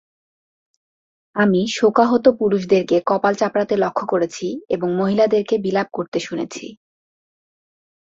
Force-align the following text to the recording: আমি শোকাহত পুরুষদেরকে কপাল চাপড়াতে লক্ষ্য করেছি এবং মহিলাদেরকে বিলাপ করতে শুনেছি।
আমি 1.35 1.61
শোকাহত 1.71 2.25
পুরুষদেরকে 2.39 2.97
কপাল 3.05 3.33
চাপড়াতে 3.35 3.75
লক্ষ্য 3.77 4.05
করেছি 4.07 4.45
এবং 4.69 4.87
মহিলাদেরকে 4.95 5.55
বিলাপ 5.57 5.87
করতে 5.93 6.17
শুনেছি। 6.19 6.65